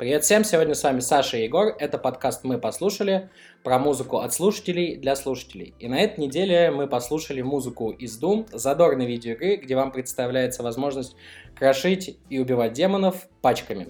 [0.00, 1.76] Привет всем, сегодня с вами Саша и Егор.
[1.78, 3.28] Это подкаст «Мы послушали»
[3.62, 5.74] про музыку от слушателей для слушателей.
[5.78, 11.16] И на этой неделе мы послушали музыку из Doom, задорной видеоигры, где вам представляется возможность
[11.54, 13.88] крошить и убивать демонов пачками.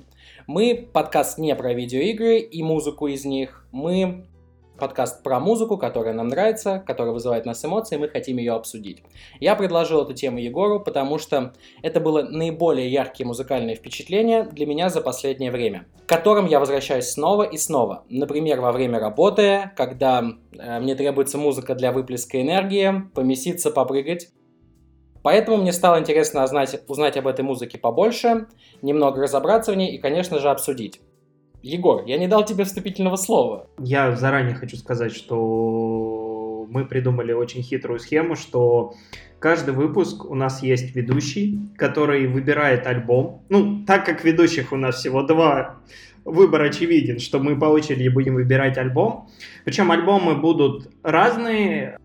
[0.48, 4.26] Мы подкаст не про видеоигры и музыку из них, мы
[4.80, 9.04] подкаст про музыку, которая нам нравится, которая вызывает нас эмоции, и мы хотим ее обсудить.
[9.38, 11.52] Я предложил эту тему Егору, потому что
[11.82, 17.10] это было наиболее яркие музыкальные впечатления для меня за последнее время, к которым я возвращаюсь
[17.10, 18.04] снова и снова.
[18.08, 20.24] Например, во время работы, когда
[20.58, 24.30] э, мне требуется музыка для выплеска энергии, помеситься, попрыгать.
[25.22, 28.46] Поэтому мне стало интересно узнать, узнать об этой музыке побольше,
[28.80, 31.00] немного разобраться в ней и, конечно же, обсудить.
[31.62, 33.66] Егор, я не дал тебе вступительного слова.
[33.78, 38.94] Я заранее хочу сказать, что мы придумали очень хитрую схему, что
[39.38, 43.42] каждый выпуск у нас есть ведущий, который выбирает альбом.
[43.48, 45.80] Ну, так как ведущих у нас всего два,
[46.24, 49.28] выбор очевиден, что мы по очереди будем выбирать альбом.
[49.64, 51.98] Причем альбомы будут разные.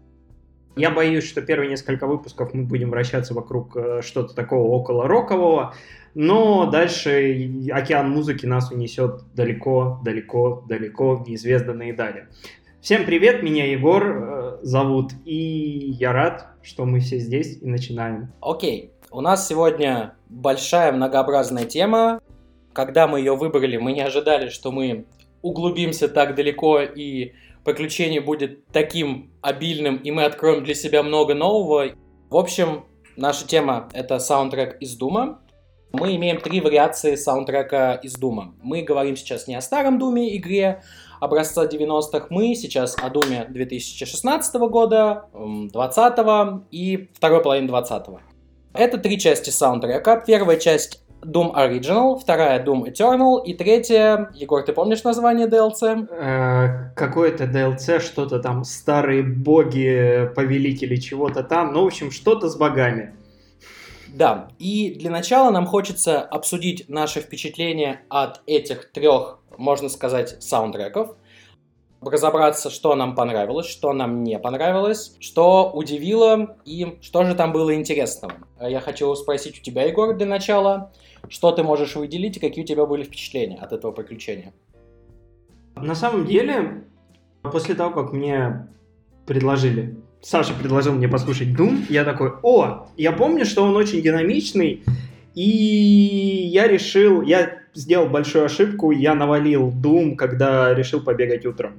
[0.76, 5.74] Я боюсь, что первые несколько выпусков мы будем вращаться вокруг э, что-то такого около рокового,
[6.16, 12.28] но дальше океан музыки нас унесет далеко, далеко, далеко в неизведанные дали.
[12.82, 18.34] Всем привет, меня Егор э, зовут, и я рад, что мы все здесь и начинаем.
[18.42, 22.20] Окей, у нас сегодня большая многообразная тема.
[22.74, 25.06] Когда мы ее выбрали, мы не ожидали, что мы
[25.42, 27.32] углубимся так далеко и
[27.66, 31.88] приключение будет таким обильным, и мы откроем для себя много нового.
[32.30, 32.86] В общем,
[33.18, 35.42] наша тема— это саундтрек из Дума.
[35.92, 38.54] Мы имеем три вариации саундтрека из Дума.
[38.62, 40.84] Мы говорим сейчас не о старом Думе игре
[41.20, 48.20] образца 90-х, мы сейчас о Думе 2016 года, 20 и второй половины 20 -го.
[48.74, 50.22] Это три части саундтрека.
[50.28, 56.08] Первая часть Doom Original, вторая Doom Eternal и третья, Егор, ты помнишь название DLC?
[56.12, 62.56] Э, какое-то DLC, что-то там, старые боги, повелители чего-то там, ну, в общем, что-то с
[62.56, 63.16] богами.
[64.08, 71.18] Да, и для начала нам хочется обсудить наши впечатления от этих трех, можно сказать, саундтреков,
[72.02, 77.76] разобраться, что нам понравилось, что нам не понравилось, что удивило и что же там было
[77.76, 78.34] интересного.
[78.62, 80.92] Я хочу спросить у тебя, Егор, для начала,
[81.30, 84.54] что ты можешь выделить и какие у тебя были впечатления от этого приключения?
[85.76, 86.86] На самом деле,
[87.42, 88.68] после того, как мне
[89.26, 94.84] предложили, Саша предложил мне послушать Doom, я такой, о, я помню, что он очень динамичный,
[95.36, 101.74] и я решил, я сделал большую ошибку, я навалил Doom, когда решил побегать утром.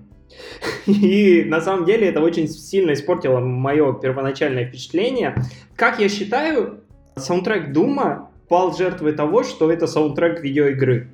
[0.87, 5.35] И на самом деле это очень сильно испортило мое первоначальное впечатление.
[5.75, 6.81] Как я считаю,
[7.17, 11.11] саундтрек Дума пал жертвой того, что это саундтрек видеоигры.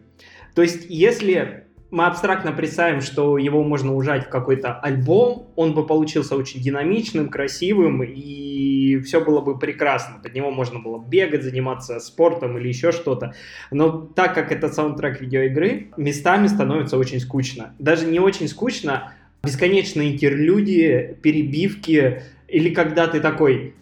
[0.55, 5.87] То есть, если мы абстрактно представим, что его можно ужать в какой-то альбом, он бы
[5.87, 10.19] получился очень динамичным, красивым, и все было бы прекрасно.
[10.23, 13.35] Под него можно было бегать, заниматься спортом или еще что-то.
[13.71, 17.75] Но так как это саундтрек видеоигры, местами становится очень скучно.
[17.79, 19.13] Даже не очень скучно,
[19.45, 23.75] бесконечные интерлюдии, перебивки, или когда ты такой,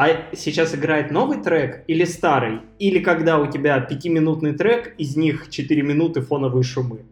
[0.00, 2.60] а сейчас играет новый трек или старый?
[2.78, 7.04] Или когда у тебя пятиминутный трек, из них 4 минуты фоновые шумы?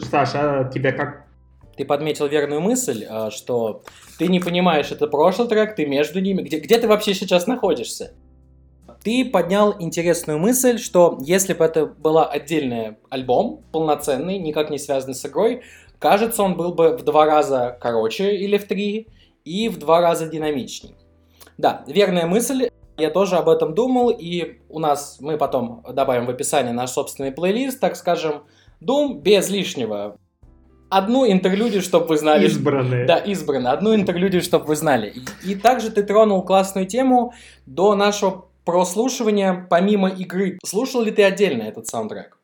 [0.00, 1.24] Саша, а тебя как?
[1.78, 3.84] Ты подметил верную мысль, а, что
[4.18, 6.42] ты не понимаешь, это прошлый трек, ты между ними.
[6.42, 8.12] Где, где ты вообще сейчас находишься?
[9.02, 15.14] Ты поднял интересную мысль, что если бы это был отдельный альбом, полноценный, никак не связанный
[15.14, 15.62] с игрой,
[15.98, 19.06] кажется, он был бы в два раза короче или в три,
[19.46, 20.97] и в два раза динамичнее.
[21.58, 22.70] Да, верная мысль.
[22.96, 27.30] Я тоже об этом думал, и у нас мы потом добавим в описание наш собственный
[27.30, 28.44] плейлист, так скажем,
[28.80, 30.16] Doom без лишнего.
[30.88, 32.46] Одну интерлюдию, чтобы вы знали.
[32.46, 33.06] Избранные.
[33.06, 33.72] Да, избранные.
[33.72, 35.12] Одну интерлюдию, чтобы вы знали.
[35.44, 37.34] И, и также ты тронул классную тему
[37.66, 40.58] до нашего прослушивания, помимо игры.
[40.64, 42.37] Слушал ли ты отдельно этот саундтрек?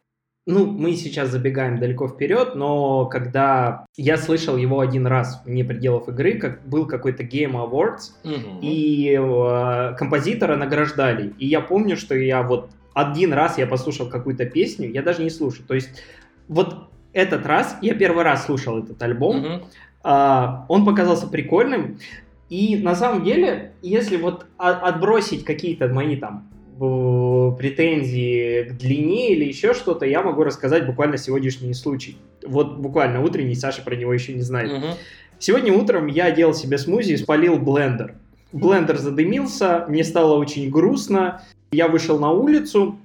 [0.47, 6.09] Ну, мы сейчас забегаем далеко вперед, но когда я слышал его один раз вне пределов
[6.09, 8.59] игры, как был какой-то Game Awards, угу.
[8.61, 11.33] и э, композитора награждали.
[11.39, 15.31] И я помню, что я вот один раз я послушал какую-то песню, я даже не
[15.31, 15.65] слушал.
[15.67, 16.03] То есть
[16.49, 19.65] вот этот раз, я первый раз слушал этот альбом, угу.
[20.05, 21.99] э, он показался прикольным.
[22.51, 26.51] И на самом деле, если вот отбросить какие-то мои там
[27.59, 32.17] претензии к длине или еще что-то, я могу рассказать буквально сегодняшний случай.
[32.47, 34.73] Вот буквально утренний, Саша про него еще не знает.
[34.73, 34.87] Угу.
[35.39, 38.15] Сегодня утром я делал себе смузи и спалил блендер.
[38.53, 41.43] Блендер задымился, мне стало очень грустно.
[41.73, 42.99] Я вышел на улицу,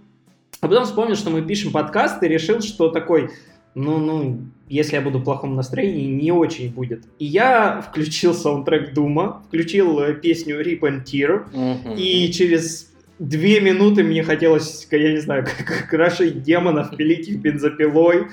[0.61, 3.29] А потом вспомнил, что мы пишем подкаст и решил, что такой,
[3.75, 7.05] ну, ну, если я буду в плохом настроении, не очень будет.
[7.17, 11.95] И я включил саундтрек Дума, включил э, песню Rip and Tear, Мгм.
[11.97, 12.88] и через
[13.19, 18.27] две минуты мне хотелось, я не знаю, как крошить демонов, пилить их бензопилой.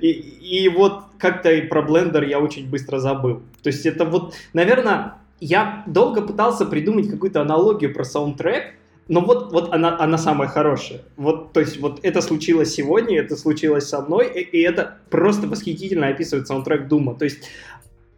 [0.00, 3.42] И, и вот как-то и про блендер я очень быстро забыл.
[3.62, 8.74] То есть это вот, наверное, я долго пытался придумать какую-то аналогию про саундтрек,
[9.08, 11.00] но вот, вот она, она самая хорошая.
[11.16, 15.46] Вот, то есть вот это случилось сегодня, это случилось со мной, и, и это просто
[15.46, 17.14] восхитительно описывает саундтрек Дума.
[17.14, 17.48] То есть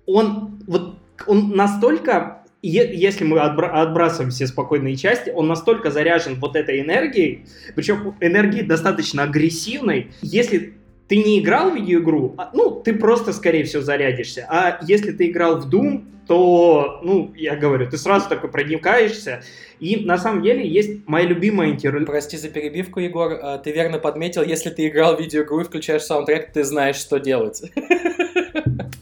[0.07, 0.97] он вот
[1.27, 7.47] он настолько, если мы отбра- отбрасываем все спокойные части, он настолько заряжен вот этой энергией,
[7.75, 10.09] причем энергией достаточно агрессивной.
[10.23, 10.75] Если
[11.09, 14.47] ты не играл в видеоигру, а, ну, ты просто, скорее всего, зарядишься.
[14.49, 19.43] А если ты играл в Doom, то, ну, я говорю, ты сразу такой проникаешься.
[19.81, 22.07] И на самом деле есть моя любимая интервью.
[22.07, 23.33] Прости за перебивку, Егор.
[23.43, 27.19] А, Ты верно подметил, если ты играл в видеоигру и включаешь саундтрек, ты знаешь, что
[27.19, 27.63] делать.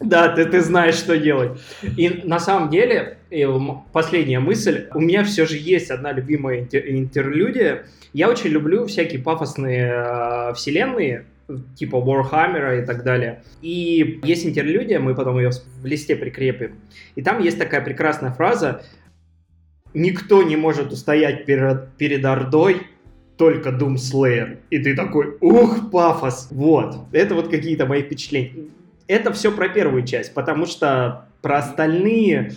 [0.11, 1.61] Да, ты, ты знаешь, что делать.
[1.83, 3.19] И на самом деле,
[3.93, 7.85] последняя мысль, у меня все же есть одна любимая интер- интерлюдия.
[8.15, 11.27] Я очень люблю всякие пафосные э, вселенные,
[11.77, 13.43] типа Warhammer и так далее.
[13.61, 16.77] И есть интерлюдия, мы потом ее в листе прикрепим.
[17.15, 18.83] И там есть такая прекрасная фраза
[19.93, 22.83] «Никто не может устоять перед, перед Ордой,
[23.37, 24.59] только Doom Slayer».
[24.71, 26.97] И ты такой «Ух, пафос!» Вот.
[27.13, 28.71] Это вот какие-то мои впечатления
[29.09, 32.53] это все про первую часть, потому что про остальные,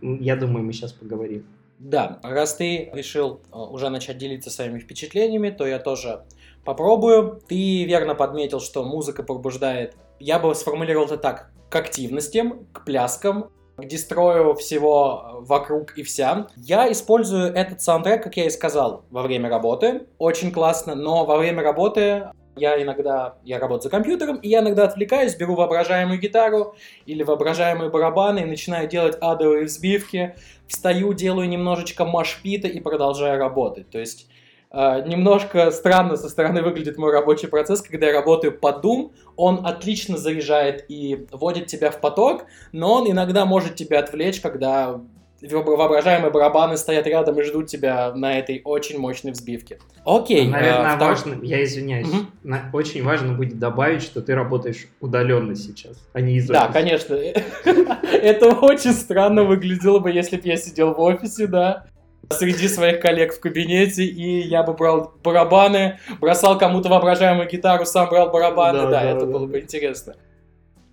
[0.00, 1.44] я думаю, мы сейчас поговорим.
[1.78, 6.24] Да, раз ты решил э, уже начать делиться своими впечатлениями, то я тоже
[6.64, 7.40] попробую.
[7.48, 13.50] Ты верно подметил, что музыка пробуждает, я бы сформулировал это так, к активностям, к пляскам,
[13.76, 16.48] к дестрою всего э, вокруг и вся.
[16.56, 20.08] Я использую этот саундтрек, как я и сказал, во время работы.
[20.18, 22.28] Очень классно, но во время работы
[22.58, 26.74] я иногда, я работаю за компьютером, и я иногда отвлекаюсь, беру воображаемую гитару
[27.06, 30.34] или воображаемые барабаны и начинаю делать адовые взбивки,
[30.66, 33.90] встаю, делаю немножечко машпита и продолжаю работать.
[33.90, 34.28] То есть
[34.70, 39.66] э, немножко странно со стороны выглядит мой рабочий процесс, когда я работаю под Doom, он
[39.66, 45.00] отлично заряжает и вводит тебя в поток, но он иногда может тебя отвлечь, когда
[45.42, 49.78] воображаемые барабаны стоят рядом и ждут тебя на этой очень мощной взбивке.
[50.04, 50.46] Окей.
[50.46, 52.30] э, Наверное, втор- важно, я извиняюсь, Мгм.
[52.42, 56.72] на- очень важно будет добавить, что ты работаешь удаленно сейчас, а не из Да, офиса.
[56.72, 57.14] конечно.
[58.12, 61.86] Это очень странно выглядело бы, если бы я сидел в офисе, да,
[62.30, 68.08] среди своих коллег в кабинете, и я бы брал барабаны, бросал кому-то воображаемую гитару, сам
[68.10, 69.26] брал барабаны, Да, да, да, это да.
[69.32, 70.14] было бы интересно.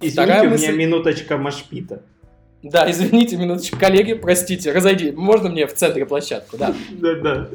[0.02, 2.02] Извините, Вторая у меня мысль- минуточка машпита.
[2.66, 6.74] Да, извините, минуточку, коллеги, простите, разойди, можно мне в центре площадку, да.
[6.94, 7.48] Да-да.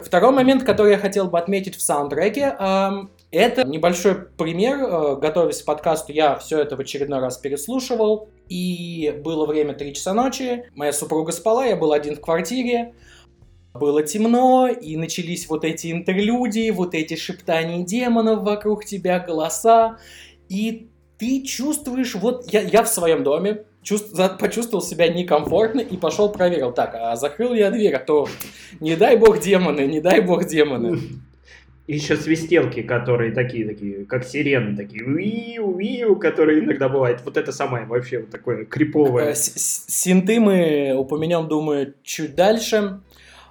[0.00, 4.78] Второй момент, который я хотел бы отметить в саундтреке, эм, это небольшой пример.
[4.80, 8.28] Э, Готовясь к подкасту, я все это в очередной раз переслушивал.
[8.48, 12.94] И было время 3 часа ночи, моя супруга спала, я был один в квартире.
[13.74, 19.98] Было темно, и начались вот эти интерлюдии, вот эти шептания демонов вокруг тебя, голоса.
[20.48, 20.88] И
[21.18, 26.72] ты чувствуешь, вот я, я в своем доме, чувств- почувствовал себя некомфортно и пошел проверил.
[26.72, 28.26] Так, а закрыл я дверь, а то
[28.80, 30.98] не дай бог демоны, не дай бог демоны.
[31.86, 37.20] И еще свистелки, которые такие, такие, как сирены, такие, уиу, уиу, которые иногда бывают.
[37.26, 39.32] Вот это самое вообще вот такое криповое.
[39.32, 43.00] Э, Синты мы упомянем, думаю, чуть дальше.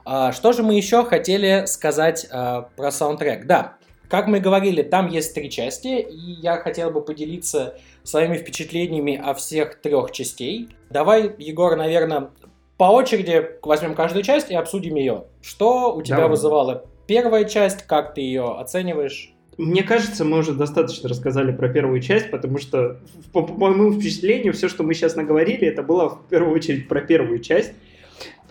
[0.04, 3.46] А, Что же мы еще хотели сказать а, про саундтрек?
[3.46, 3.78] Да,
[4.10, 9.34] как мы говорили, там есть три части, и я хотел бы поделиться своими впечатлениями о
[9.34, 10.70] всех трех частей.
[10.90, 12.30] Давай, Егор, наверное,
[12.78, 15.26] по очереди возьмем каждую часть и обсудим ее.
[15.42, 16.32] Что у тебя Давай.
[16.32, 19.34] вызывала первая часть, как ты ее оцениваешь?
[19.58, 23.00] Мне кажется, мы уже достаточно рассказали про первую часть, потому что,
[23.32, 27.02] по, по моему впечатлению, все, что мы сейчас наговорили, это было в первую очередь про
[27.02, 27.74] первую часть.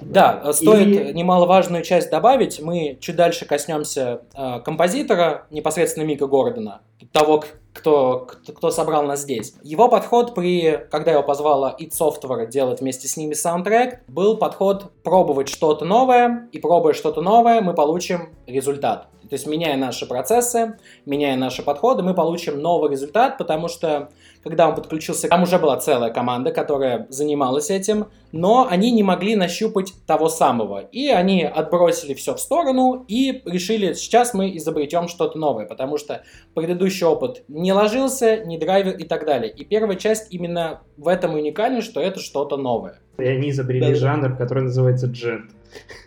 [0.06, 2.60] Да, э, стоит И- немаловажную часть добавить.
[2.60, 6.80] Мы чуть дальше коснемся э, композитора, непосредственно Мика Гордона,
[7.12, 9.54] того, кто, кто, кто собрал нас здесь.
[9.62, 14.92] Его подход при, когда его позвала id Software делать вместе с ними саундтрек, был подход
[15.02, 19.08] пробовать что-то новое, и пробуя что-то новое, мы получим результат.
[19.32, 24.10] То есть, меняя наши процессы, меняя наши подходы, мы получим новый результат, потому что,
[24.44, 29.34] когда он подключился, там уже была целая команда, которая занималась этим, но они не могли
[29.34, 30.80] нащупать того самого.
[30.80, 36.24] И они отбросили все в сторону и решили, сейчас мы изобретем что-то новое, потому что
[36.52, 39.50] предыдущий опыт не ложился, не драйвер и так далее.
[39.50, 43.00] И первая часть именно в этом уникальна, что это что-то новое.
[43.18, 45.50] И они изобрели жанр, который называется джент.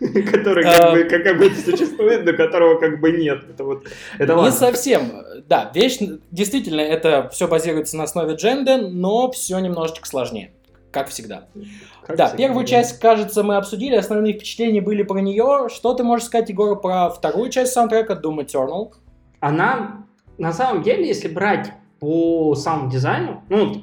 [0.30, 3.42] Который как бы, как бы существует, но которого как бы нет.
[3.50, 3.84] Это вот,
[4.16, 5.24] это Не совсем.
[5.48, 5.98] Да, вещь,
[6.30, 10.52] действительно, это все базируется на основе дженда, но все немножечко сложнее
[10.96, 11.44] как всегда.
[12.06, 12.70] Как да, всегда, первую да.
[12.70, 15.68] часть, кажется, мы обсудили, основные впечатления были про нее.
[15.68, 18.94] Что ты можешь сказать, Егор, про вторую часть саундтрека Doom Eternal?
[19.40, 20.06] Она,
[20.38, 23.82] на самом деле, если брать по саунд-дизайну, ну,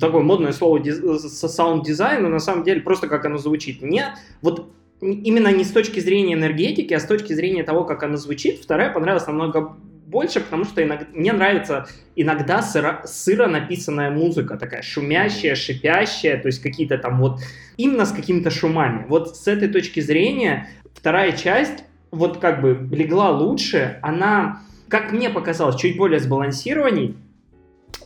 [0.00, 3.82] такое модное слово саунд-дизайну, на самом деле, просто как оно звучит.
[3.82, 8.16] Мне вот именно не с точки зрения энергетики, а с точки зрения того, как оно
[8.16, 11.86] звучит, вторая понравилась намного больше, потому что иногда, мне нравится
[12.16, 17.40] иногда сыро, сыро написанная музыка, такая шумящая, шипящая, то есть какие-то там вот,
[17.76, 19.04] именно с какими-то шумами.
[19.08, 25.28] Вот с этой точки зрения вторая часть вот как бы легла лучше, она, как мне
[25.28, 27.16] показалось, чуть более сбалансированней,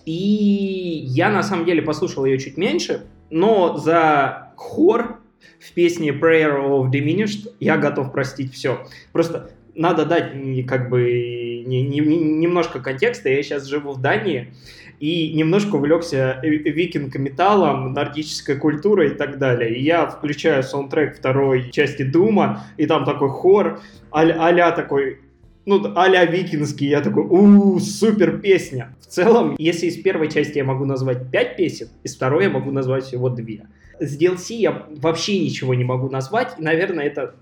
[0.05, 5.21] и я на самом деле послушал ее чуть меньше, но за хор
[5.61, 8.87] в песне Prayer of Diminished я готов простить все.
[9.13, 10.33] Просто надо дать
[10.67, 13.29] как бы не, не, немножко контекста.
[13.29, 14.53] Я сейчас живу в Дании
[15.01, 19.75] и немножко увлекся викинг-металлом, нордической культурой и так далее.
[19.75, 23.81] И я включаю саундтрек второй части Дума, и там такой хор
[24.11, 25.21] а-ля такой
[25.65, 28.95] ну, а-ля викинский, я такой, у супер песня.
[29.01, 32.71] В целом, если из первой части я могу назвать пять песен, из второй я могу
[32.71, 33.67] назвать всего две.
[34.01, 37.35] С DLC я вообще ничего не могу назвать, и, наверное, это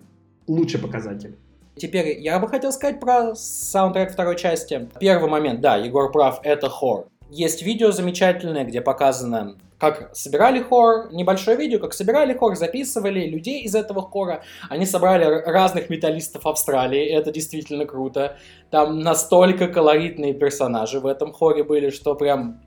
[0.47, 1.37] лучший показатель.
[1.77, 4.89] Теперь я бы хотел сказать про саундтрек второй части.
[5.01, 7.07] Первый момент, да, Егор прав, это хор.
[7.31, 13.63] Есть видео замечательное, где показано, как собирали хор, небольшое видео, как собирали хор, записывали людей
[13.63, 14.43] из этого хора.
[14.69, 18.37] Они собрали разных металлистов Австралии, это действительно круто.
[18.71, 22.61] Там настолько колоритные персонажи в этом хоре были, что прям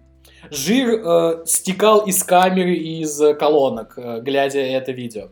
[0.50, 5.30] жир э, стекал из камеры и из колонок, э, глядя это видео.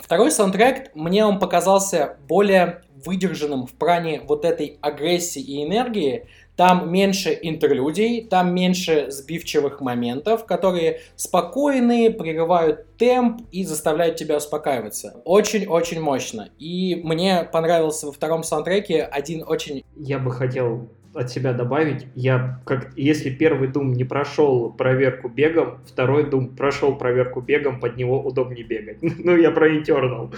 [0.00, 6.26] Второй саундтрек, мне он показался более выдержанным в плане вот этой агрессии и энергии,
[6.62, 15.20] там меньше интерлюдий, там меньше сбивчивых моментов, которые спокойные, прерывают темп и заставляют тебя успокаиваться.
[15.24, 16.50] Очень-очень мощно.
[16.60, 19.82] И мне понравился во втором саундтреке один очень...
[19.96, 25.80] Я бы хотел от себя добавить, я как если первый Doom не прошел проверку бегом,
[25.84, 28.98] второй Doom прошел проверку бегом, под него удобнее бегать.
[29.02, 30.32] ну, я про Eternal.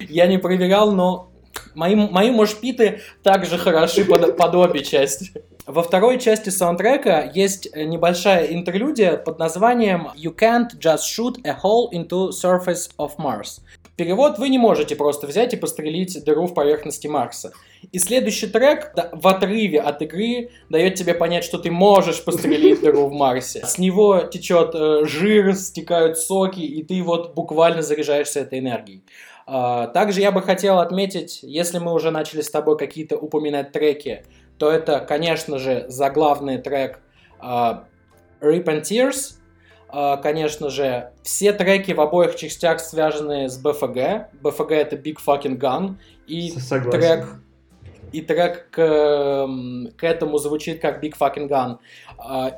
[0.00, 1.32] Я не проверял, но
[1.76, 5.30] Мои, мои мошпиты также хороши под, под обе части.
[5.66, 11.90] Во второй части саундтрека есть небольшая интерлюдия под названием You can't just shoot a hole
[11.92, 13.60] into surface of Mars.
[13.96, 17.52] Перевод вы не можете просто взять и пострелить дыру в поверхности Марса.
[17.92, 23.08] И следующий трек в отрыве от игры дает тебе понять, что ты можешь пострелить дыру
[23.08, 23.64] в Марсе.
[23.64, 29.02] С него течет э, жир, стекают соки, и ты вот буквально заряжаешься этой энергией.
[29.46, 34.24] А, также я бы хотел отметить, если мы уже начали с тобой какие-то упоминать треки,
[34.58, 36.98] то это, конечно же, заглавный трек
[37.40, 37.84] uh,
[38.40, 39.34] Rip and Tears.
[39.88, 44.26] Uh, конечно же, все треки в обоих частях связаны с BFG.
[44.42, 45.96] BFG это Big Fucking Gun.
[46.26, 46.90] И Согласен.
[46.90, 47.26] трек
[48.12, 49.48] и трек к,
[49.96, 51.78] к этому звучит как Big Fucking Gun.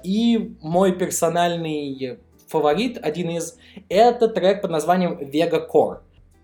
[0.04, 5.98] И мой персональный фаворит, один из, это трек под названием Vega Core.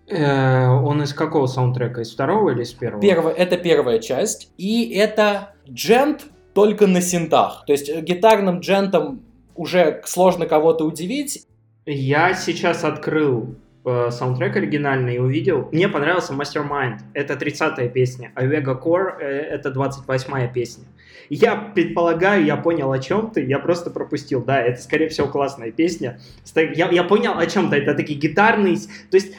[0.07, 2.01] Э, он из какого саундтрека?
[2.01, 3.01] Из второго или из первого?
[3.01, 4.51] Первое, это первая часть.
[4.57, 7.63] И это джент только на синтах.
[7.65, 9.21] То есть гитарным джентом
[9.55, 11.45] уже сложно кого-то удивить.
[11.85, 15.69] Я сейчас открыл э, саундтрек оригинальный и увидел.
[15.71, 16.99] Мне понравился Mastermind.
[17.13, 18.31] Это 30-я песня.
[18.35, 20.85] А Vega Core э, это 28-я песня.
[21.29, 24.43] Я предполагаю, я понял, о чем ты, я просто пропустил.
[24.43, 26.19] Да, это, скорее всего, классная песня.
[26.55, 27.77] Я, я понял, о чем ты.
[27.77, 28.75] Это такие гитарные...
[29.09, 29.33] То есть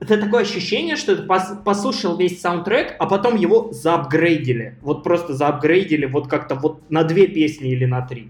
[0.00, 4.78] это такое ощущение, что ты пос послушал весь саундтрек, а потом его заапгрейдили.
[4.82, 8.28] Вот просто заапгрейдили вот как-то вот на две песни или на три.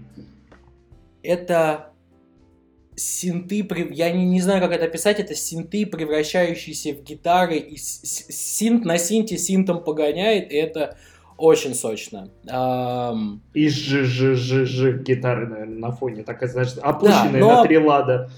[1.23, 1.91] Это
[2.95, 8.85] синты, я не, не знаю, как это описать, это синты, превращающиеся в гитары, и синт
[8.85, 10.97] на синте синтом погоняет, и это
[11.37, 12.29] очень сочно.
[12.47, 13.39] Um...
[13.53, 17.55] И ж ж ж ж гитары, наверное, на фоне, так значит, опущенные да, но...
[17.57, 18.31] на три лада.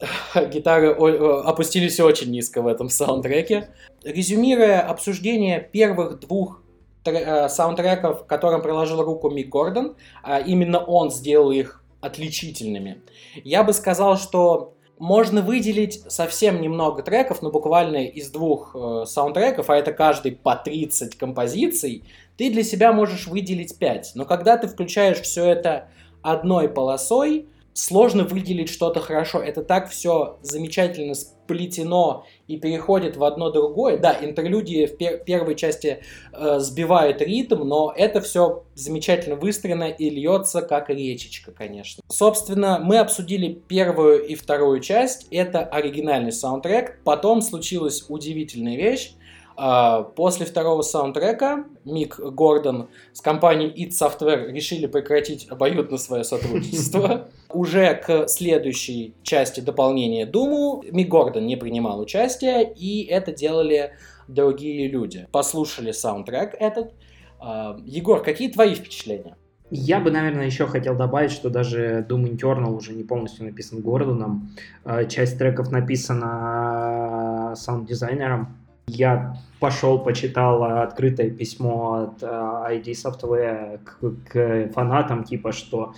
[0.50, 3.70] гитары опустились очень низко в этом саундтреке.
[4.04, 6.62] Резюмируя обсуждение первых двух
[7.04, 13.02] э, саундтреков, которым приложил руку Мик Гордон, а именно он сделал их отличительными,
[13.42, 19.68] я бы сказал, что можно выделить совсем немного треков, но буквально из двух э, саундтреков,
[19.68, 22.04] а это каждый по 30 композиций,
[22.36, 24.12] ты для себя можешь выделить 5.
[24.14, 25.88] Но когда ты включаешь все это
[26.22, 29.40] одной полосой, сложно выделить что-то хорошо.
[29.40, 33.98] Это так все замечательно сплетено и переходит в одно другое.
[33.98, 36.02] Да, интерлюдии в пер первой части
[36.32, 42.02] э, сбивают ритм, но это все замечательно выстроено и льется как речечка, конечно.
[42.08, 45.28] Собственно, мы обсудили первую и вторую часть.
[45.30, 47.00] Это оригинальный саундтрек.
[47.04, 49.12] Потом случилась удивительная вещь.
[49.58, 57.28] А, после второго саундтрека Мик Гордон с компанией id Software решили прекратить обоюдно свое сотрудничество.
[57.52, 63.92] Уже к следующей части дополнения Думу Мик Гордон не принимал участия, и это делали
[64.28, 65.26] другие люди.
[65.32, 66.92] Послушали саундтрек этот.
[67.40, 69.36] А, Егор, какие твои впечатления?
[69.70, 74.50] Я бы, наверное, еще хотел добавить, что даже Doom Eternal уже не полностью написан Гордоном.
[74.84, 84.28] А, часть треков написана саунд-дизайнером я пошел, почитал открытое письмо от э, id Software к,
[84.30, 85.94] к фанатам, типа, что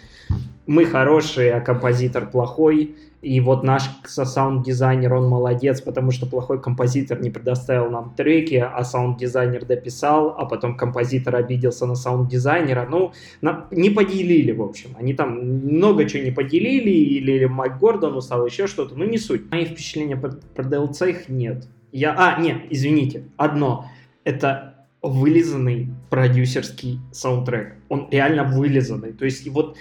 [0.66, 7.21] мы хорошие, а композитор плохой, и вот наш саунд-дизайнер, он молодец, потому что плохой композитор
[7.21, 12.87] не предоставил нам треки, а саунд-дизайнер дописал, а потом композитор обиделся на саунд-дизайнера.
[12.88, 14.90] Ну, на, не поделили, в общем.
[14.97, 18.95] Они там много чего не поделили, или Майк Гордон устал, еще что-то.
[18.95, 19.50] Ну, не суть.
[19.50, 21.66] Мои впечатления про, про DLC их нет.
[21.99, 23.90] Я, а, нет, извините, одно.
[24.23, 27.75] Это вылизанный продюсерский саундтрек.
[27.88, 29.12] Он реально вылизанный.
[29.12, 29.76] То есть вот,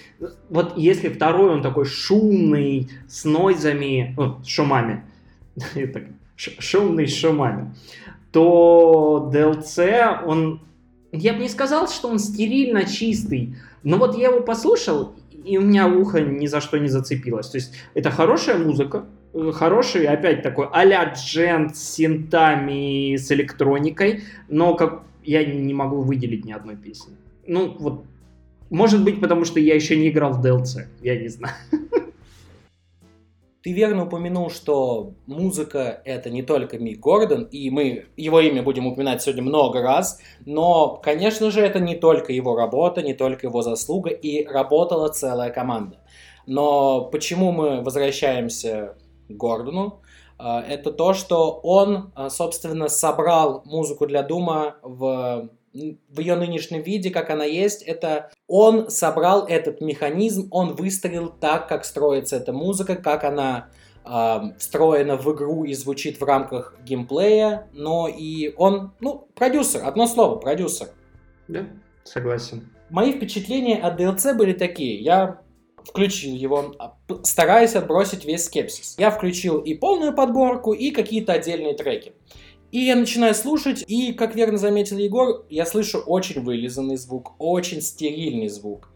[0.49, 5.03] вот если второй, он такой шумный, с нойзами, ну, с шумами,
[6.35, 7.75] шумный с шумами,
[8.31, 10.61] то DLC, он,
[11.11, 15.61] я бы не сказал, что он стерильно чистый, но вот я его послушал, и у
[15.61, 17.49] меня ухо ни за что не зацепилось.
[17.49, 19.05] То есть это хорошая музыка,
[19.53, 26.45] хороший, опять такой а-ля джент с синтами, с электроникой, но как я не могу выделить
[26.45, 27.15] ни одной песни.
[27.45, 28.03] Ну, вот,
[28.69, 31.55] может быть, потому что я еще не играл в DLC, я не знаю.
[33.63, 38.87] Ты верно упомянул, что музыка это не только Мик Гордон, и мы его имя будем
[38.87, 43.61] упоминать сегодня много раз, но, конечно же, это не только его работа, не только его
[43.61, 45.97] заслуга, и работала целая команда.
[46.45, 48.95] Но почему мы возвращаемся
[49.29, 50.01] Гордону,
[50.37, 56.81] а, это то, что он, а, собственно, собрал музыку для Дума в, в ее нынешнем
[56.81, 57.81] виде, как она есть.
[57.81, 63.69] Это он собрал этот механизм, он выстроил так, как строится эта музыка, как она
[64.05, 70.07] э, встроена в игру и звучит в рамках геймплея, но и он, ну, продюсер, одно
[70.07, 70.89] слово, продюсер.
[71.47, 71.65] Да,
[72.03, 72.69] согласен.
[72.89, 75.01] Мои впечатления от DLC были такие.
[75.01, 75.41] Я
[75.87, 78.95] включил его, а, стараясь отбросить весь скепсис.
[78.97, 82.13] Я включил и полную подборку, и какие-то отдельные треки.
[82.71, 87.81] И я начинаю слушать, и, как верно заметил Егор, я слышу очень вылизанный звук, очень
[87.81, 88.89] стерильный звук.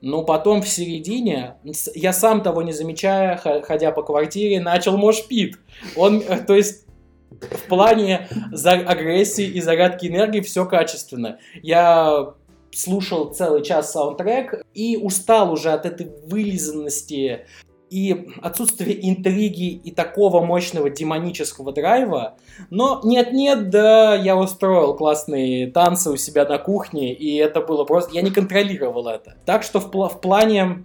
[0.00, 1.56] Но потом в середине,
[1.94, 5.58] я сам того не замечая, ходя по квартире, начал мошпит.
[5.96, 6.86] Он, э, то есть,
[7.30, 11.38] в плане агрессии и зарядки энергии все качественно.
[11.62, 12.34] Я
[12.72, 17.46] слушал целый час саундтрек и устал уже от этой вылизанности
[17.90, 22.36] и отсутствия интриги и такого мощного демонического драйва.
[22.70, 28.14] Но нет-нет, да, я устроил классные танцы у себя на кухне, и это было просто...
[28.14, 29.36] Я не контролировал это.
[29.44, 30.84] Так что в, пл- в плане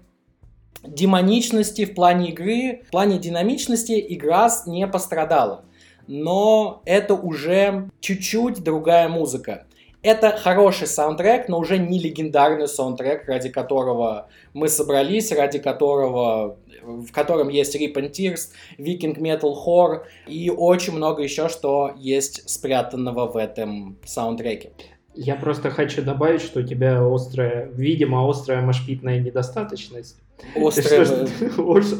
[0.84, 5.64] демоничности, в плане игры, в плане динамичности игра не пострадала.
[6.08, 9.66] Но это уже чуть-чуть другая музыка.
[10.06, 17.12] Это хороший саундтрек, но уже не легендарный саундтрек, ради которого мы собрались, ради которого, в
[17.12, 23.26] котором есть Rip and Tears, Viking Metal Horror и очень много еще, что есть спрятанного
[23.26, 24.74] в этом саундтреке.
[25.16, 30.18] Я просто хочу добавить, что у тебя острая, видимо, острая машпитная недостаточность.
[30.56, 31.02] Острая.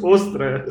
[0.04, 0.68] Острая.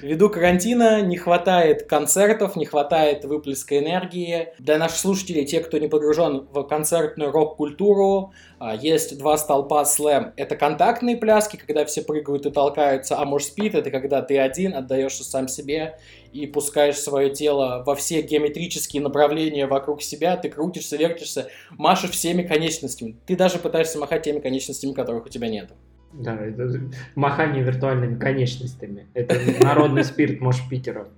[0.00, 4.48] Ввиду карантина не хватает концертов, не хватает выплеска энергии.
[4.58, 10.32] Для наших слушателей, те, кто не погружен в концертную рок-культуру, а, есть два столпа слэм.
[10.36, 14.74] Это контактные пляски, когда все прыгают и толкаются, а может спит, это когда ты один,
[14.74, 15.98] отдаешься сам себе
[16.32, 22.42] и пускаешь свое тело во все геометрические направления вокруг себя, ты крутишься, вертишься, машешь всеми
[22.42, 23.16] конечностями.
[23.26, 25.70] Ты даже пытаешься махать теми конечностями, которых у тебя нет.
[26.12, 26.80] Да, это
[27.14, 29.06] махание виртуальными конечностями.
[29.14, 31.08] Это народный спирт Мош-Питера.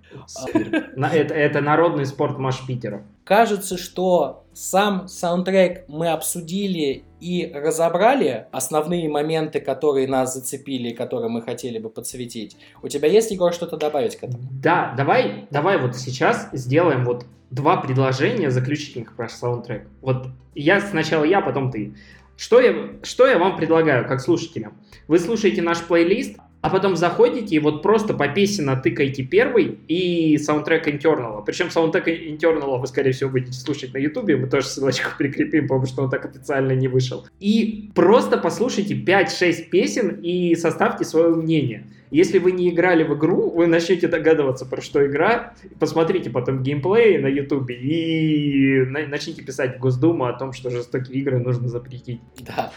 [0.86, 3.02] Это, это народный спорт Мош-Питера.
[3.24, 11.42] Кажется, что сам саундтрек мы обсудили и разобрали основные моменты, которые нас зацепили, которые мы
[11.42, 12.56] хотели бы подсветить.
[12.82, 14.42] У тебя есть, Егор, что-то добавить к этому?
[14.62, 19.86] Да, давай, давай вот сейчас сделаем вот два предложения заключительных про саундтрек.
[20.02, 21.94] Вот я сначала я, потом ты.
[22.36, 24.74] Что я, что я вам предлагаю, как слушателям?
[25.06, 30.38] Вы слушаете наш плейлист, а потом заходите и вот просто по песенно тыкаете первый и
[30.38, 31.44] саундтрек Internal.
[31.44, 35.84] Причем саундтрек Internal вы, скорее всего, будете слушать на Ютубе, мы тоже ссылочку прикрепим, потому
[35.84, 37.26] что он так официально не вышел.
[37.38, 41.86] И просто послушайте 5-6 песен и составьте свое мнение.
[42.10, 45.54] Если вы не играли в игру, вы начнете догадываться, про что игра.
[45.80, 51.38] Посмотрите потом геймплей на ютубе и начните писать в Госдуму о том, что жестокие игры
[51.38, 52.20] нужно запретить.
[52.40, 52.72] Да.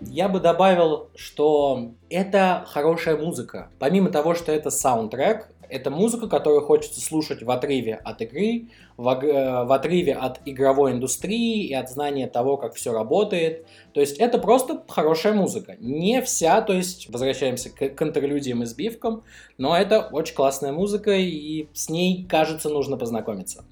[0.00, 3.70] Я бы добавил, что это хорошая музыка.
[3.78, 9.08] Помимо того, что это саундтрек, это музыка, которую хочется слушать в отрыве от игры, в,
[9.08, 13.66] э, в отрыве от игровой индустрии и от знания того, как все работает.
[13.94, 15.76] То есть это просто хорошая музыка.
[15.80, 19.24] Не вся, то есть возвращаемся к, к интерлюдиям и сбивкам,
[19.56, 23.64] но это очень классная музыка, и с ней, кажется, нужно познакомиться.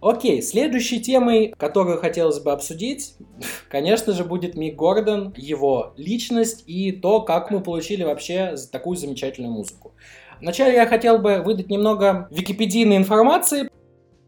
[0.00, 3.14] Окей, следующей темой, которую хотелось бы обсудить,
[3.70, 9.50] конечно же, будет Мик Гордон, его личность и то, как мы получили вообще такую замечательную
[9.50, 9.94] музыку.
[10.40, 13.68] Вначале я хотел бы выдать немного википедийной информации.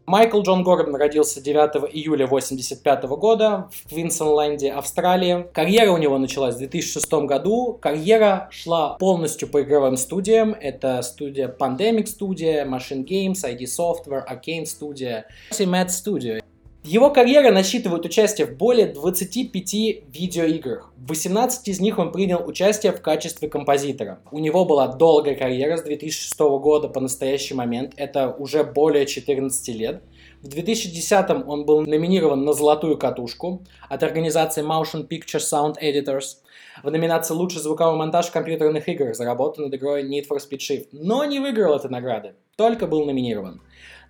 [0.07, 5.49] Майкл Джон Гордон родился 9 июля 1985 года в Квинсленде, Австралия.
[5.53, 7.77] Карьера у него началась в 2006 году.
[7.81, 10.53] Карьера шла полностью по игровым студиям.
[10.53, 16.41] Это студия Pandemic Studio, Machine Games, ID Software, Arcane Studio, Mad Studio.
[16.83, 19.73] Его карьера насчитывает участие в более 25
[20.07, 20.93] видеоиграх.
[20.95, 24.19] В 18 из них он принял участие в качестве композитора.
[24.31, 27.93] У него была долгая карьера с 2006 года по настоящий момент.
[27.97, 30.01] Это уже более 14 лет.
[30.41, 36.37] В 2010 он был номинирован на «Золотую катушку» от организации Motion Picture Sound Editors
[36.83, 41.25] в номинации «Лучший звуковой монтаж компьютерных играх», заработан над игрой Need for Speed Shift, но
[41.25, 43.61] не выиграл этой награды, только был номинирован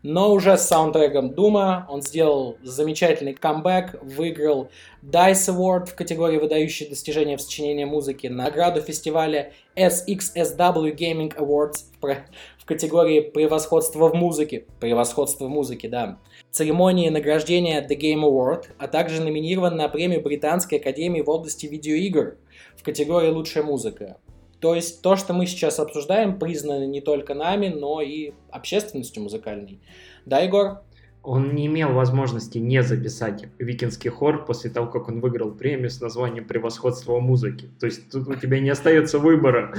[0.03, 4.69] но уже с саундтреком Дума он сделал замечательный камбэк, выиграл
[5.03, 12.65] DICE Award в категории «Выдающие достижения в сочинении музыки», награду фестиваля SXSW Gaming Awards в
[12.65, 16.19] категории «Превосходство в музыке», «Превосходство в музыке», да,
[16.51, 22.37] церемонии награждения The Game Award, а также номинирован на премию Британской Академии в области видеоигр
[22.75, 24.17] в категории «Лучшая музыка».
[24.59, 29.79] То есть то, что мы сейчас обсуждаем, признано не только нами, но и общественностью музыкальной.
[30.25, 30.81] Да, Егор?
[31.23, 35.99] Он не имел возможности не записать викинский хор после того, как он выиграл премию с
[35.99, 37.69] названием «Превосходство музыки».
[37.79, 39.73] То есть тут у тебя не остается выбора.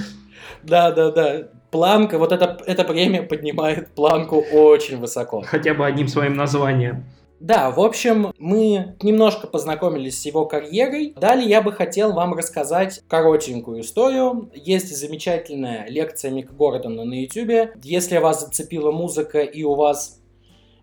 [0.63, 1.49] Да, да, да.
[1.71, 5.43] Планка, вот эта, эта премия поднимает планку очень высоко.
[5.43, 7.05] Хотя бы одним своим названием.
[7.41, 11.15] Да, в общем, мы немножко познакомились с его карьерой.
[11.17, 14.51] Далее я бы хотел вам рассказать коротенькую историю.
[14.55, 17.77] Есть замечательная лекция Мика Гордона на YouTube.
[17.85, 20.21] Если вас зацепила музыка и у вас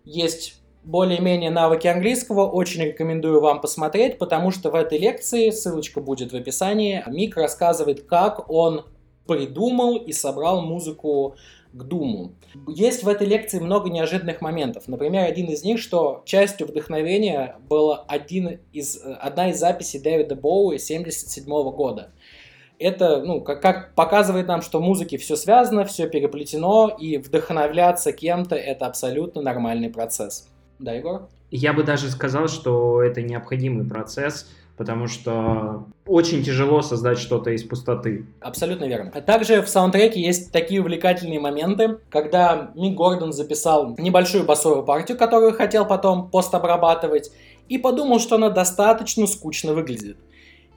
[0.05, 6.31] есть более-менее навыки английского, очень рекомендую вам посмотреть, потому что в этой лекции, ссылочка будет
[6.31, 8.85] в описании, Мик рассказывает, как он
[9.27, 11.35] придумал и собрал музыку
[11.75, 12.35] к Думу.
[12.67, 14.87] Есть в этой лекции много неожиданных моментов.
[14.87, 20.77] Например, один из них, что частью вдохновения была один из, одна из записей Дэвида Боуи
[20.77, 22.11] 1977 года.
[22.79, 28.13] Это, ну, как, как показывает нам, что в музыке все связано, все переплетено, и вдохновляться
[28.13, 30.49] кем-то это абсолютно нормальный процесс.
[30.79, 31.27] Да, Егор?
[31.51, 37.63] Я бы даже сказал, что это необходимый процесс, потому что очень тяжело создать что-то из
[37.63, 38.25] пустоты.
[38.41, 39.11] Абсолютно верно.
[39.13, 45.17] А также в саундтреке есть такие увлекательные моменты, когда Мик Гордон записал небольшую басовую партию,
[45.17, 47.31] которую хотел потом постобрабатывать,
[47.69, 50.17] и подумал, что она достаточно скучно выглядит.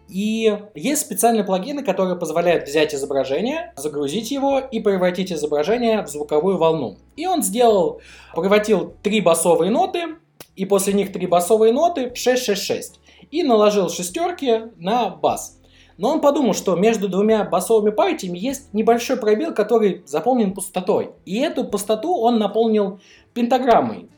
[0.08, 6.56] И есть специальные плагины, которые позволяют взять изображение, загрузить его и превратить изображение в звуковую
[6.56, 6.96] волну.
[7.16, 8.00] И он сделал,
[8.34, 10.16] превратил три басовые ноты,
[10.56, 15.58] и после них три басовые ноты 666 и наложил шестерки на бас.
[15.98, 21.10] Но он подумал, что между двумя басовыми партиями есть небольшой пробел, который заполнен пустотой.
[21.26, 23.00] И эту пустоту он наполнил
[23.34, 24.08] пентаграммой.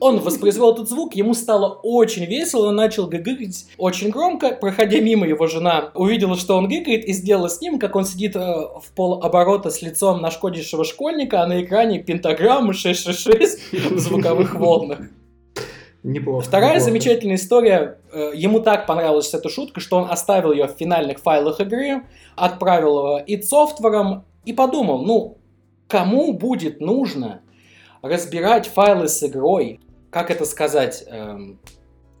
[0.00, 4.50] Он воспроизвел этот звук, ему стало очень весело, он начал гыгать очень громко.
[4.50, 8.34] Проходя мимо, его жена увидела, что он гыкает, и сделала с ним, как он сидит
[8.34, 15.00] э, в полоборота с лицом нашкодившего школьника, а на экране пентаграммы 666 в звуковых волнах.
[16.02, 16.44] Неплохо.
[16.44, 16.90] Вторая неплохо.
[16.90, 17.98] замечательная история.
[18.12, 22.02] Э, ему так понравилась эта шутка, что он оставил ее в финальных файлах игры,
[22.34, 25.38] отправил ее id софтвером и подумал, ну,
[25.88, 27.42] кому будет нужно
[28.02, 31.04] разбирать файлы с игрой, как это сказать?
[31.06, 31.60] Эм...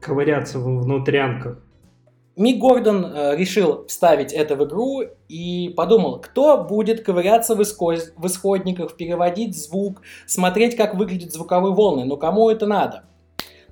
[0.00, 1.58] Ковыряться в внутрянках.
[2.36, 8.12] Мик Гордон э, решил вставить это в игру и подумал, кто будет ковыряться в, исход...
[8.16, 13.04] в исходниках, переводить звук, смотреть, как выглядят звуковые волны, но кому это надо?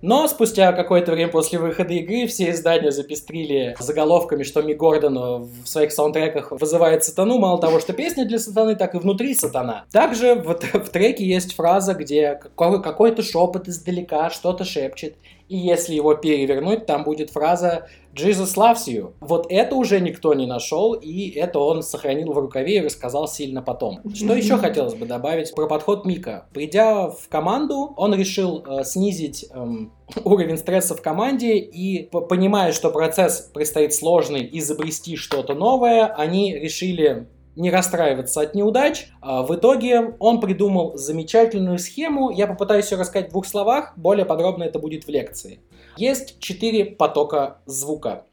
[0.03, 5.67] Но спустя какое-то время после выхода игры все издания запестрили заголовками, что Ми Гордон в
[5.67, 7.39] своих саундтреках вызывает сатану.
[7.39, 9.85] Мало того, что песня для сатаны, так и внутри сатана.
[9.93, 15.17] Также в, в треке есть фраза, где какой-то шепот издалека что-то шепчет.
[15.51, 19.15] И если его перевернуть, там будет фраза Jesus loves you.
[19.21, 23.61] Вот это уже никто не нашел, и это он сохранил в рукаве и рассказал сильно
[23.61, 23.99] потом.
[24.15, 26.47] Что еще хотелось бы добавить про подход Мика?
[26.55, 29.93] Придя в команду, он решил э, снизить эм,
[30.25, 37.27] уровень стресса в команде и, понимая, что процесс предстоит сложный, изобрести что-то новое, они решили
[37.57, 39.09] не расстраиваться от неудач.
[39.21, 42.31] А в итоге он придумал замечательную схему.
[42.31, 45.61] Я попытаюсь ее рассказать в двух словах, более подробно это будет в лекции.
[45.97, 48.25] Есть четыре потока звука.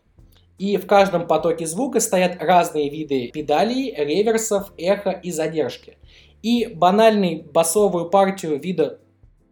[0.57, 5.97] И в каждом потоке звука стоят разные виды педалей, реверсов, эхо и задержки.
[6.41, 8.99] И банальный басовую партию вида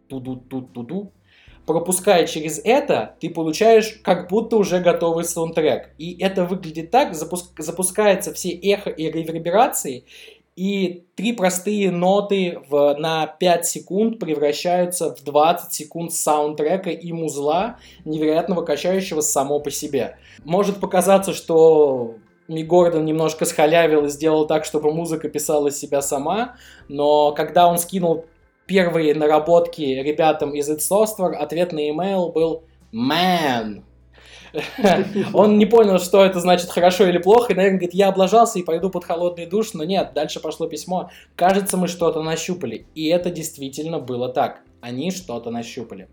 [0.08, 1.12] туду-ту-туду
[1.66, 5.90] пропуская через это, ты получаешь как будто уже готовый саундтрек.
[5.98, 10.04] И это выглядит так, запуск, запускаются все эхо и реверберации,
[10.56, 17.78] и три простые ноты в, на 5 секунд превращаются в 20 секунд саундтрека и музла,
[18.06, 20.16] невероятного качающего само по себе.
[20.44, 22.14] Может показаться, что
[22.48, 26.56] Ми Гордон немножко схалявил и сделал так, чтобы музыка писала себя сама,
[26.88, 28.24] но когда он скинул
[28.66, 33.82] первые наработки ребятам из It Software, ответ на email был «Man».
[35.34, 38.62] Он не понял, что это значит хорошо или плохо, и, наверное, говорит, я облажался и
[38.62, 41.10] пойду под холодный душ, но нет, дальше пошло письмо.
[41.34, 42.86] Кажется, мы что-то нащупали.
[42.94, 44.60] И это действительно было так.
[44.80, 46.08] Они что-то нащупали.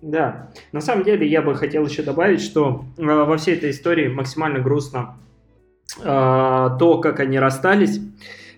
[0.00, 4.08] Да, на самом деле я бы хотел еще добавить, что э, во всей этой истории
[4.08, 5.16] максимально грустно
[5.98, 8.00] э, то, как они расстались.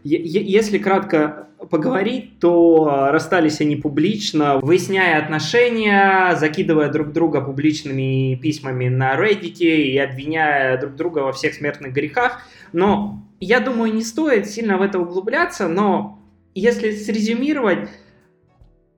[0.04, 9.14] Если кратко поговорить, то расстались они публично, выясняя отношения, закидывая друг друга публичными письмами на
[9.16, 12.42] Reddit и обвиняя друг друга во всех смертных грехах.
[12.72, 16.22] Но я думаю, не стоит сильно в это углубляться, но
[16.54, 17.88] если срезюмировать,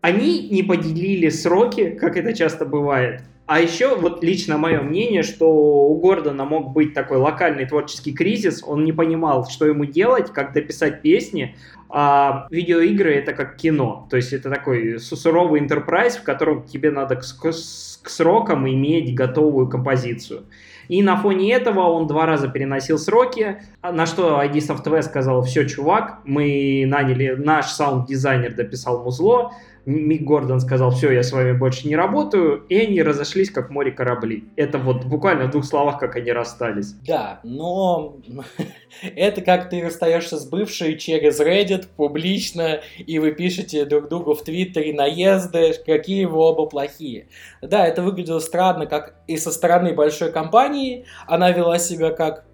[0.01, 3.23] они не поделили сроки, как это часто бывает.
[3.49, 8.63] А еще, вот лично мое мнение, что у Гордона мог быть такой локальный творческий кризис,
[8.63, 11.57] он не понимал, что ему делать, как дописать песни,
[11.89, 17.17] а видеоигры это как кино, то есть это такой суровый enterprise, в котором тебе надо
[17.17, 20.45] к, к, к срокам иметь готовую композицию.
[20.89, 25.67] И на фоне этого он два раза переносил сроки, на что ID Software сказал, все,
[25.67, 29.53] чувак, мы наняли, наш саунд-дизайнер дописал музло,
[29.89, 33.91] Мик Гордон сказал, все, я с вами больше не работаю, и они разошлись, как море
[33.91, 34.45] корабли.
[34.55, 36.93] Это вот буквально в двух словах, как они расстались.
[37.07, 38.19] Да, но
[39.17, 44.45] это как ты расстаешься с бывшей через Reddit публично, и вы пишете друг другу в
[44.45, 47.29] Твиттере наезды, какие вы оба плохие.
[47.63, 52.45] Да, это выглядело странно, как и со стороны большой компании она вела себя как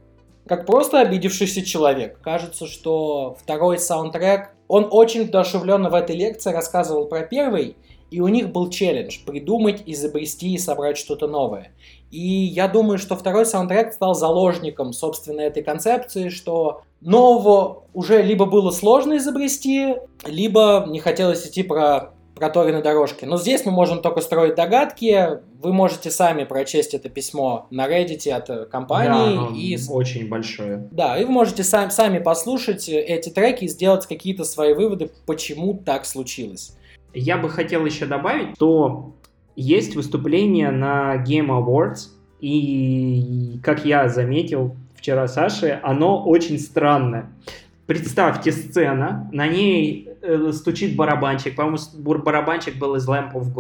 [0.47, 2.21] как просто обидевшийся человек.
[2.21, 7.77] Кажется, что второй саундтрек он очень вдохновленно в этой лекции рассказывал про первый,
[8.11, 11.73] и у них был челлендж придумать, изобрести и собрать что-то новое.
[12.11, 18.47] И я думаю, что второй саундтрек стал заложником, собственно, этой концепции, что нового уже либо
[18.47, 23.25] было сложно изобрести, либо не хотелось идти про проторенной дорожки.
[23.25, 25.41] Но здесь мы можем только строить догадки.
[25.63, 29.37] Вы можете сами прочесть это письмо на Reddit от компании.
[29.37, 29.79] Да, и...
[29.89, 30.89] очень большое.
[30.91, 35.75] Да, и вы можете сами, сами послушать эти треки и сделать какие-то свои выводы, почему
[35.75, 36.77] так случилось.
[37.13, 39.15] Я бы хотел еще добавить, что
[39.57, 42.09] есть выступление на Game Awards,
[42.41, 47.31] и, как я заметил вчера Саше, оно очень странное.
[47.87, 51.55] Представьте сцена, на ней э, стучит барабанчик.
[51.55, 53.53] По-моему, барабанчик был из Lamp of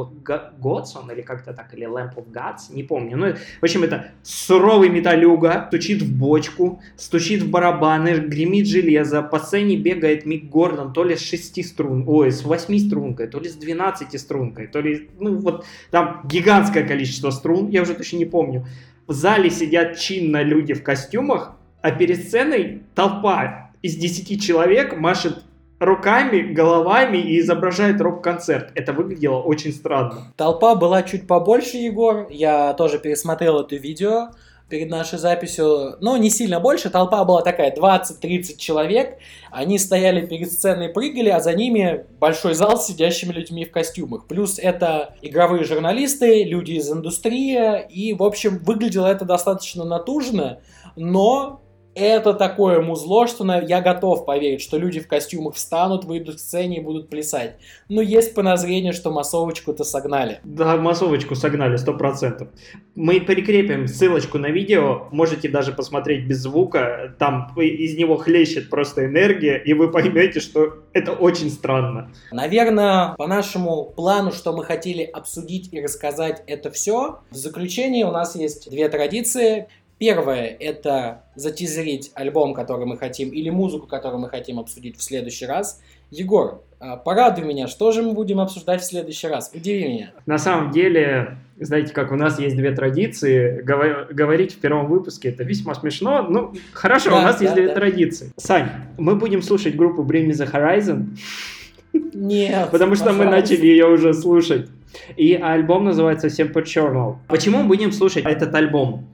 [0.58, 3.18] Gods, он или как-то так, или Lamp of Gods, не помню.
[3.18, 9.22] Ну, в общем, это суровый металюга, стучит в бочку, стучит в барабаны, гремит железо.
[9.22, 13.38] По сцене бегает Мик Гордон то ли с 6 струн, ой, с 8 стрункой, то
[13.38, 18.16] ли с 12 стрункой, то ли, ну, вот там гигантское количество струн, я уже точно
[18.16, 18.64] не помню.
[19.06, 25.44] В зале сидят чинно люди в костюмах, а перед сценой толпа из 10 человек машет
[25.78, 28.70] руками, головами и изображает рок-концерт.
[28.74, 30.32] Это выглядело очень странно.
[30.38, 32.26] Толпа была чуть побольше, Егор.
[32.30, 34.30] Я тоже пересмотрел это видео
[34.70, 35.98] перед нашей записью.
[36.00, 36.88] Но не сильно больше.
[36.88, 39.18] Толпа была такая 20-30 человек.
[39.50, 44.26] Они стояли перед сценой, прыгали, а за ними большой зал с сидящими людьми в костюмах.
[44.26, 47.86] Плюс это игровые журналисты, люди из индустрии.
[47.90, 50.60] И, в общем, выглядело это достаточно натужно.
[50.96, 51.60] Но
[51.94, 53.60] это такое музло, что на...
[53.60, 57.56] я готов поверить, что люди в костюмах встанут, выйдут к сцене и будут плясать.
[57.88, 60.40] Но есть подозрение, что массовочку-то согнали.
[60.44, 62.48] Да, массовочку согнали, сто процентов.
[62.94, 69.06] Мы прикрепим ссылочку на видео, можете даже посмотреть без звука, там из него хлещет просто
[69.06, 72.12] энергия, и вы поймете, что это очень странно.
[72.30, 78.10] Наверное, по нашему плану, что мы хотели обсудить и рассказать это все, в заключении у
[78.10, 79.68] нас есть две традиции.
[79.98, 85.46] Первое– это затизерить альбом, который мы хотим, или музыку, которую мы хотим обсудить в следующий
[85.46, 85.80] раз.
[86.10, 89.50] Егор, а, порадуй меня, что же мы будем обсуждать в следующий раз?
[89.54, 90.12] Удиви меня.
[90.26, 93.62] На самом деле, знаете, как у нас есть две традиции.
[93.62, 96.26] Говорить в первом выпуске это весьма смешно.
[96.28, 97.74] Ну, хорошо, да, у нас да, есть две да.
[97.74, 98.32] традиции.
[98.36, 101.16] Сань, мы будем слушать группу Bring Me The Horizon.
[102.12, 102.70] Нет.
[102.70, 104.68] Потому что мы начали ее уже слушать.
[105.16, 107.16] И альбом называется Simple Journal.
[107.28, 109.06] Почему мы будем слушать этот альбом?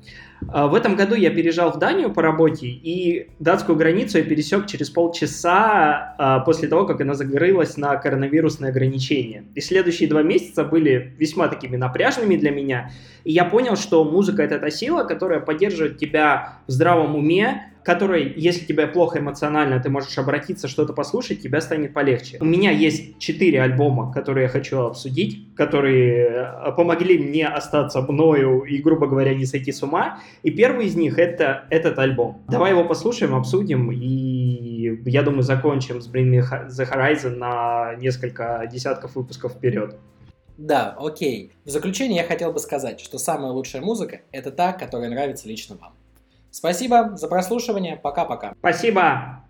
[0.48, 4.66] А, в этом году я переезжал в Данию по работе, и датскую границу я пересек
[4.66, 9.44] через полчаса а, после того, как она закрылась на коронавирусные ограничения.
[9.54, 12.90] И следующие два месяца были весьма такими напряжными для меня,
[13.24, 18.32] и я понял, что музыка— это та сила, которая поддерживает тебя в здравом уме, которой,
[18.36, 22.38] если тебе плохо эмоционально, ты можешь обратиться, что-то послушать, тебе станет полегче.
[22.40, 28.62] У меня есть четыре альбома, которые я хочу обсудить, которые э, помогли мне остаться мною
[28.62, 30.20] и, грубо говоря, не сойти с ума.
[30.42, 32.42] И первый из них это этот альбом.
[32.48, 38.68] Давай его послушаем, обсудим и, я думаю, закончим с Bring Me The Horizon на несколько
[38.70, 39.96] десятков выпусков вперед.
[40.60, 41.52] Да, окей.
[41.64, 45.76] В заключение я хотел бы сказать, что самая лучшая музыка– это та, которая нравится лично
[45.76, 45.94] вам.
[46.50, 47.96] Спасибо за прослушивание.
[47.96, 48.54] Пока-пока.
[48.58, 49.44] Спасибо.